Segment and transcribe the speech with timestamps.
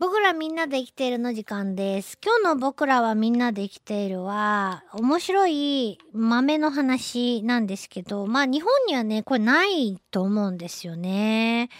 [0.00, 2.18] 僕らみんなで生きているの時間です。
[2.22, 11.70] 今日の僕らはみんなで生きているは、面白い豆の話なんですけど、まあ日本にはね、これないと思うんですよね。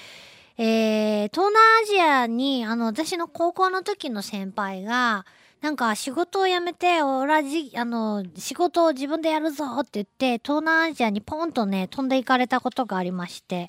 [0.59, 5.27] えー、東南アジアに、あの、私の高校の時の先輩が、
[5.61, 13.67] なんか仕事を辞めて、俺はじ、あの、仕事を自分でやるぞって言って、東南アジアにポンとね、飛んで行かれたことがありまして、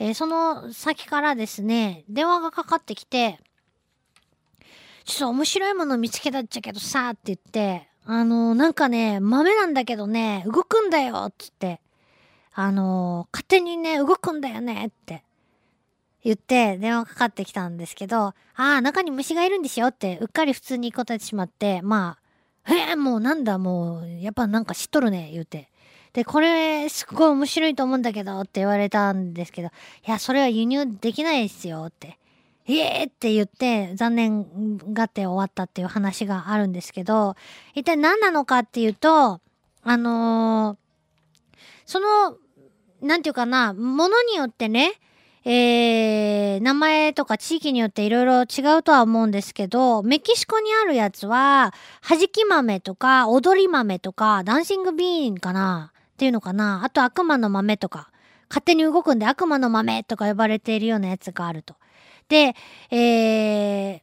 [0.00, 3.38] えーその先からですね、電話がかかってきて、
[5.04, 11.80] ちょっと面白いもの見つけたっちゃけどさ、って言って、あの、なんかね、豆なんだけどね、動くんだよ、つって。
[12.54, 15.24] あの、勝手にね、動くんだよね、って。
[16.24, 22.16] 言って電話かかってきたんですけど、ああ、中に虫がいるんですよって、うっかり普通に答えてしまって、ま
[22.66, 25.68] あ、えー、もうなんだ、もう、やっぱなんか知っとるね、言うて。
[26.14, 29.70] で、これ、すっごい面白いと思うんだけど、って言われたんですけど、い
[30.10, 32.18] や、それは輸入できないですよ、って。
[32.66, 37.36] ええー、って言って残念がって終わったっていう話があるんですけど、
[37.74, 39.40] 一体何なのかっていうと、
[39.82, 40.84] あのー
[41.86, 42.36] その、
[43.02, 44.92] なんていうかな、ものによってね、
[45.44, 58.10] えー、名前とか地域によっていろいろ違うとは思うんですけど、メキシコにあるやつは、はじき豆とか、踊り豆とか、ダンシングビーンかなっていうのかなあと悪魔の豆とか、
[58.48, 61.74] 勝手に動くんで悪魔の豆とか呼ばれているようなやつがあると。
[62.28, 62.54] で、
[62.90, 64.00] えー、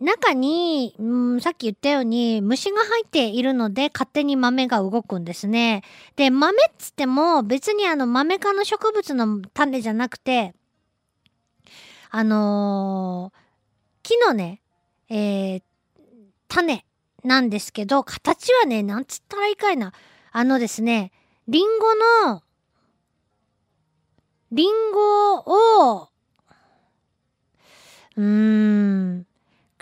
[0.00, 5.82] 中に、うん、さっき言ったように虫が入っているので勝手に豆が動くんですね。
[6.16, 10.54] で、豆っつっても別にあの豆科の植物の種じゃなくて、
[12.10, 13.48] あのー
[14.08, 14.62] 木のね、
[15.10, 15.62] えー、
[16.48, 16.86] 種
[17.24, 19.92] なんですけど、形はね、なんつったらいいかいな。
[20.32, 21.12] あのですね、
[21.46, 22.42] リンゴの、
[24.50, 26.08] リンゴを、
[28.18, 29.26] うーん。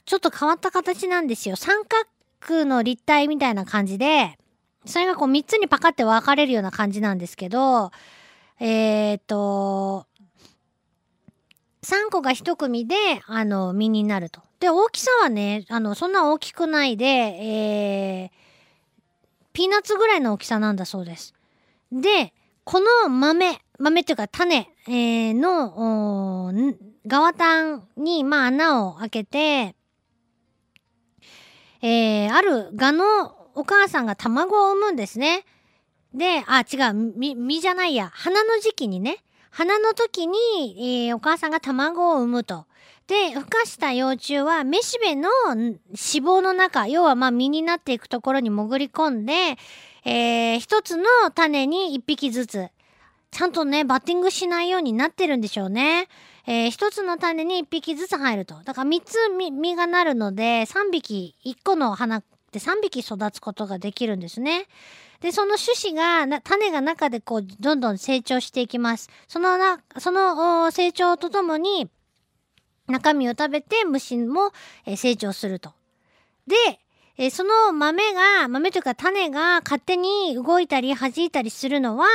[0.05, 1.57] ちょっと変わった形なんですよ。
[1.57, 4.39] 三角の立体みたいな感じで、
[4.85, 7.91] それがこう三つにパカって分かれるような感じなんですけど、
[8.61, 10.07] えー、っと、
[11.83, 12.95] 3個が1組で、
[13.27, 14.43] あの、実になると。
[14.61, 18.31] で、大きさはね、あの、そんな大きくないで、えー、
[19.53, 21.35] ピーナッツぐらいの大きさなんだそうです。
[21.91, 22.33] で、
[22.67, 26.53] この豆、豆っていうか種、えー、の、
[27.07, 29.77] 側端に、まあ、穴を開けて、
[31.81, 35.45] えー、ある蛾のお母さんが卵を産むんですね。
[36.13, 39.19] で、あ、違う、み、実じゃないや、花の時期にね、
[39.51, 40.37] 花の時に、
[41.07, 42.67] えーお母さんが卵を産むと。
[43.07, 49.57] で、孵化した幼虫は、めしべの脂肪の中、要はまあ実になっていくところに潜り込んで、
[50.07, 52.69] えー一つの種に一匹ずつ、
[53.33, 56.07] ちゃんとね、バッティングしないようになってるんでしょうね。
[56.47, 58.55] えー一つの種に一匹ずつ入ると。
[58.63, 64.69] だから三つ実がなるので、三匹、一個の花って三匹育つことができるんですね。
[65.21, 69.11] で、その種子が、種が中でこう、どんどん成長していきます。
[69.27, 71.91] そのな、その成長とともに、
[72.87, 74.53] 中身を食べて虫も、
[74.97, 75.73] 成長すると。
[76.47, 76.55] で、
[77.19, 82.07] えーその豆が、豆というか種が勝手に動いたり弾いたりするのは、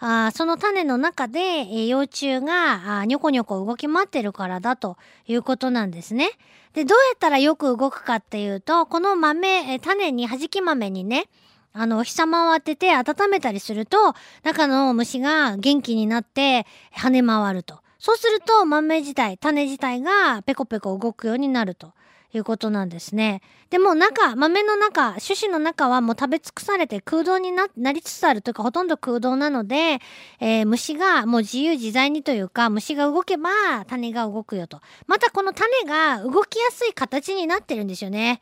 [0.00, 4.96] あその種の中で、えー幼虫があニョコニョコ動き回ってるからだと
[5.28, 6.30] いうことなんですね。
[6.74, 11.26] で、どうやったらよく動くかっていうと、この豆、え種に、弾き豆にね、
[11.72, 17.80] あの、お日様を当てて温めたりすると、中の虫が元気になって跳ね回ると。
[18.00, 21.92] そうすると豆自体、種自体がペコペコ動くようになると
[22.34, 23.40] いうことなんですね。
[23.70, 29.98] でも中、豆の中、種子の中はもう食べ尽くされて空洞になりつつあるというかほとんど空洞なので、
[30.40, 33.50] えー虫がもう自由自在にというか虫が動けば
[33.86, 34.80] 種が動くよと。
[35.06, 38.40] またこの種が動きやすい形になってるんですよね。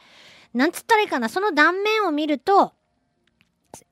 [0.53, 1.29] なんつったらいいかな。
[1.29, 2.73] その断面を見ると、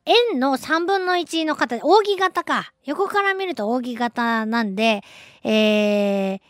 [0.06, 2.72] 円の3分の1の形、扇形か。
[2.84, 5.03] 横から見ると扇形なんで、
[5.44, 6.41] えー、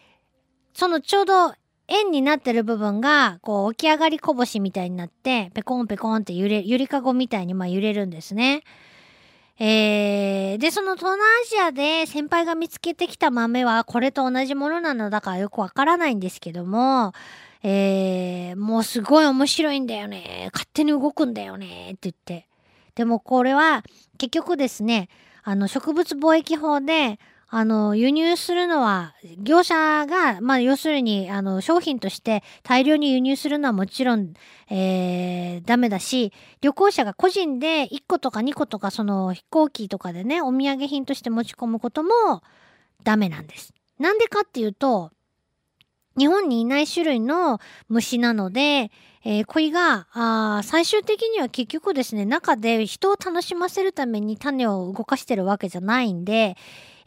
[0.73, 1.55] そのちょうど
[1.89, 8.63] 円になってる部分が、こう起き上がりこぼしみたいになって、ペコンペコンって揺れ、ゆりかごみたいにまあ揺れるんですね。
[9.59, 17.13] えー、で、その東南アジアで先輩が見つけてきた豆はこれと同じものなのだからよくわからないんですけども、
[17.63, 20.51] えー、もうすごい面白いんだよね。
[20.53, 21.91] 勝手に動くんだよね。
[21.91, 22.49] って言って。
[22.95, 23.83] でもこれは
[24.19, 25.09] 結局ですね、
[25.45, 27.21] あの植物貿易法で、
[27.57, 34.35] あの輸入するのは業者が、まあ要するにあの商品として大量に輸入するのはもちろん、
[34.71, 42.11] えー、ダメだし、旅行者が個人で1個とか2個とかその飛行機とかでね、お土産品として持ち込むことも
[43.05, 43.73] ダメなんです。
[44.01, 45.13] なんでかっていうと、
[46.17, 48.91] 日本にいない種類の虫なので、
[49.25, 56.57] えー、恋があ最終的には結局ですね、中で人を楽しませるために種を動かしてるわけじゃないんで、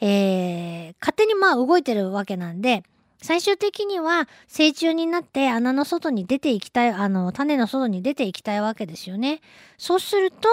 [0.01, 2.83] えー、勝手にまあ動いてるわけなんで、
[3.21, 9.41] 最終的には成虫になって穴の外に出ていきたい、あの、種の外に出ていきたいわけですよね。
[9.77, 10.47] そうすると、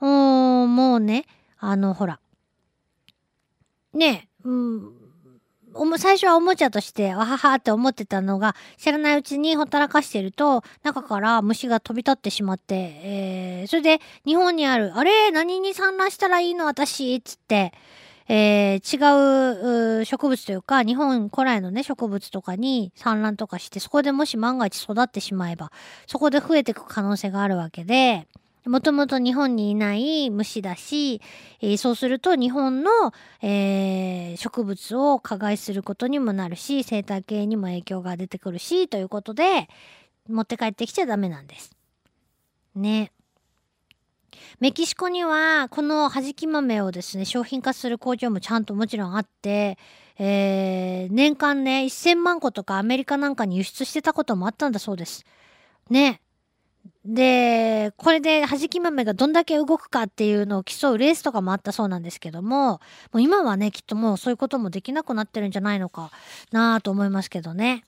[0.00, 1.26] もうね、
[1.58, 2.20] あの、ほら。
[3.92, 4.92] ね、うん、
[5.98, 17.20] 最初はおもちゃとして、わははって思ってたのが、知らないうちにほったらかしてると、中から虫が飛び立ってしまって、えー、それで日本にある、あれ何に産卵したらいいの私？
[17.20, 17.72] つって、
[18.28, 25.72] えー、違う植物というか、日本古来のね、植物とかに産卵とかして、そこでもし万が一育ってしまえば、
[26.06, 28.26] そこで増えていく可能性があるわけで、
[28.66, 31.20] もともと日本にいない虫だし、
[31.60, 32.90] えー、そうすると日本の、
[33.42, 39.68] えー、植物を加害することにもなるし、生態系にも影響が出てくるし、ということで、
[40.28, 41.72] 持って帰ってきちゃダメなんです。
[42.74, 43.12] ね。
[44.60, 49.78] メキシコには、このはじき豆をですね、商品化する工場もちゃんともちろんあって、
[50.18, 55.24] えー、年間ね、1000万個とかアメリカなんかに輸出してたこともあったんだそうです。
[55.90, 56.20] ね。
[57.08, 62.80] で、これで弾き豆がどんだけ動くかっていうのを競うレースとかもあったそうなんですけども、も
[63.14, 66.10] う今はね、きっともうそういうこともできなくなってるんじゃないのか
[66.52, 67.84] なと思いますけどね。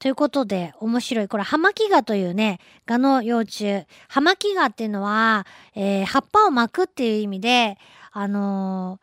[0.00, 1.28] ということで、面白い。
[1.28, 3.84] これ、ハマキガというね、ガの幼虫。
[4.08, 7.78] ハマキガっていうのは、えー、葉っぱを巻くっていう意味で、
[8.10, 8.98] あの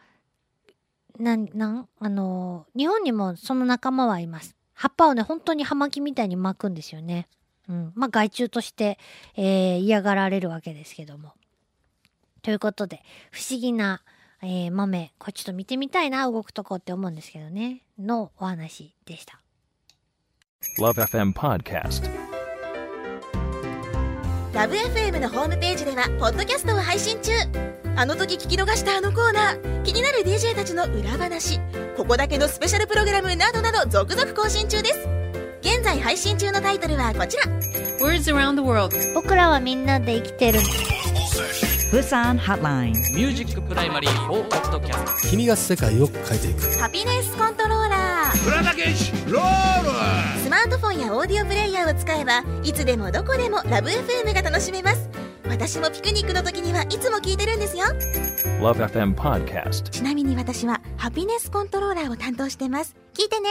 [1.19, 4.57] ー、なん、なん、あのー、日本にもその仲間はいます。
[4.73, 7.29] 葉っぱをね、本当に葉巻みたいに巻くんですよね。
[7.69, 7.91] うん。
[7.95, 8.97] まあ、害虫として、
[9.35, 11.33] えー、嫌がられるわけですけども。
[12.41, 14.01] ということで、不思議な、
[14.41, 19.41] えー、豆、これちょっと見てみたいな、動くとこって思うんですけどね、のお話でした。
[20.79, 22.09] LoveFM Podcast
[24.53, 27.31] LoveFM のホームページではポッドキャストを配信中
[27.95, 31.59] あの時聞き逃したあのコーナー気になる DJ たちの裏話
[31.95, 35.16] ここだけのスペシャルプログラムなどなど続々更新中です
[35.67, 37.43] 現在配信中のタイトルはこちら。
[37.99, 38.95] Words around the world.
[39.13, 40.59] 僕らはみんなで生きてる。
[41.91, 46.79] ブサンハッラインミュージックプライマリー4ポッドキャスト君が世界を変えていく。
[46.79, 48.45] ハピネスコントローラー。
[48.45, 50.41] プラダケシロール。
[50.41, 55.09] スマートフォンやオーディオプレイヤーを使えばいつでもどこでもラブ f m が楽しめます。
[55.49, 57.87] 私もピクニックの時にはいつも聞いてるんですよ。
[58.61, 59.89] LoveFM Podcast.
[59.89, 62.95] ちなみに私はハピネスコントローラーを担当してます。
[63.13, 63.49] 聞いてね